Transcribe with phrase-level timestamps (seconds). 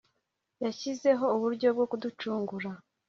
[0.63, 2.69] yashyizeho uburyo bwo kuducungura